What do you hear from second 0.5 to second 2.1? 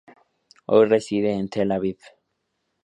Hoy reside en Tel Aviv.